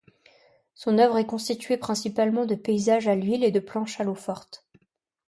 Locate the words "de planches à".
3.51-4.03